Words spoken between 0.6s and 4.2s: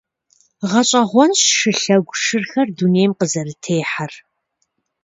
Гъэщӏэгъуэнщ шылъэгу шырхэр дунейм къызэрытехьэр.